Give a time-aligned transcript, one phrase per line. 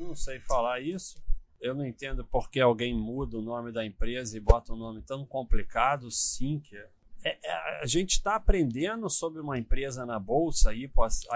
[0.00, 1.22] Não sei falar isso.
[1.60, 5.02] Eu não entendo por que alguém muda o nome da empresa e bota um nome
[5.02, 6.88] tão complicado, Sinker.
[7.22, 10.90] É, é, a gente está aprendendo sobre uma empresa na bolsa, aí,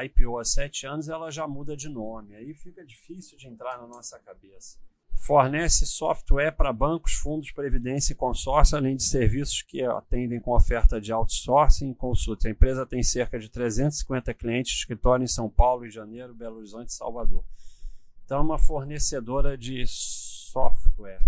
[0.07, 2.35] IPO há sete anos, ela já muda de nome.
[2.35, 4.79] Aí fica difícil de entrar na nossa cabeça.
[5.27, 10.99] Fornece software para bancos, fundos, previdência e consórcio, além de serviços que atendem com oferta
[10.99, 12.49] de outsourcing e consulta.
[12.49, 16.57] A empresa tem cerca de 350 clientes, escritório em São Paulo, Rio de Janeiro, Belo
[16.57, 17.45] Horizonte e Salvador.
[18.25, 21.21] Então, é uma fornecedora de software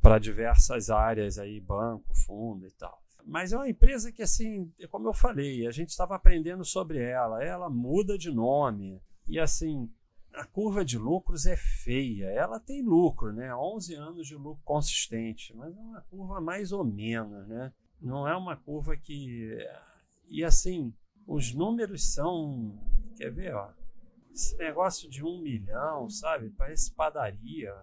[0.00, 3.00] para diversas áreas aí, banco, fundo e tal.
[3.24, 7.42] Mas é uma empresa que, assim, como eu falei, a gente estava aprendendo sobre ela.
[7.44, 9.00] Ela muda de nome.
[9.26, 9.90] E, assim,
[10.34, 12.26] a curva de lucros é feia.
[12.26, 13.54] Ela tem lucro, né?
[13.54, 17.72] 11 anos de lucro consistente, mas é uma curva mais ou menos, né?
[18.00, 19.56] Não é uma curva que.
[20.28, 20.92] E, assim,
[21.26, 22.78] os números são.
[23.16, 23.70] Quer ver, ó?
[24.32, 26.50] Esse negócio de um milhão, sabe?
[26.50, 27.74] Parece padaria.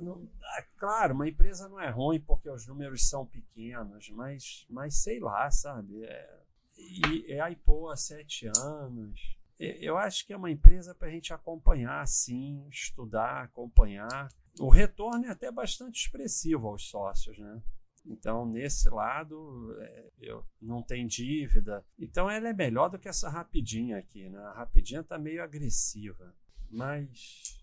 [0.00, 5.02] Não, é claro, uma empresa não é ruim porque os números são pequenos, mas, mas
[5.02, 6.04] sei lá, sabe?
[6.04, 6.40] É,
[6.76, 9.36] e é a IPO há sete anos.
[9.58, 14.28] Eu acho que é uma empresa para a gente acompanhar, sim, estudar, acompanhar.
[14.58, 17.62] O retorno é até bastante expressivo aos sócios, né?
[18.04, 21.84] Então, nesse lado, é, eu não tem dívida.
[21.98, 24.28] Então, ela é melhor do que essa rapidinha aqui.
[24.28, 24.38] Né?
[24.38, 26.34] A rapidinha está meio agressiva.
[26.70, 27.60] Mas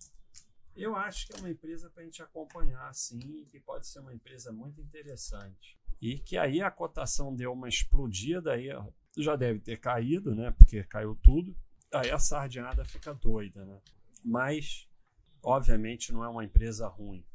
[0.78, 4.14] eu acho que é uma empresa para a gente acompanhar, sim, que pode ser uma
[4.14, 5.76] empresa muito interessante.
[6.00, 8.68] E que aí a cotação deu uma explodida, aí
[9.18, 10.52] já deve ter caído, né?
[10.52, 11.56] Porque caiu tudo.
[11.92, 13.82] Aí a sardinhada fica doida, né?
[14.24, 14.88] Mas,
[15.42, 17.26] obviamente, não é uma empresa ruim.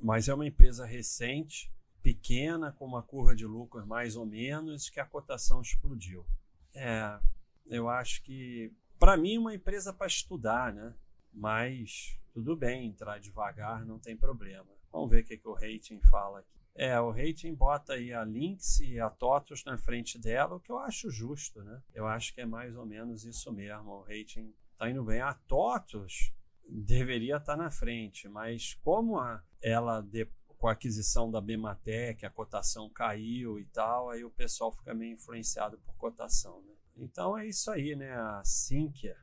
[0.00, 5.00] Mas é uma empresa recente pequena, com uma curva de lucros mais ou menos, que
[5.00, 6.26] a cotação explodiu.
[6.74, 7.18] É,
[7.66, 10.94] eu acho que, para mim, uma empresa para estudar, né?
[11.32, 14.68] Mas tudo bem, entrar devagar não tem problema.
[14.92, 16.48] Vamos ver o que, que o rating fala aqui.
[16.74, 20.70] É, o rating bota aí a Lynx e a TOTUS na frente dela, o que
[20.70, 21.80] eu acho justo, né?
[21.94, 23.90] Eu acho que é mais ou menos isso mesmo.
[23.90, 25.20] O rating tá indo bem.
[25.22, 26.32] A TOTUS
[26.68, 32.24] deveria estar tá na frente, mas como a, ela depois com a aquisição da Bematec,
[32.24, 36.72] a cotação caiu e tal, aí o pessoal fica meio influenciado por cotação, né?
[36.96, 38.14] Então é isso aí, né?
[38.14, 39.14] A Sinqia,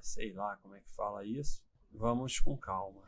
[0.00, 1.62] sei lá como é que fala isso.
[1.92, 3.02] Vamos com calma.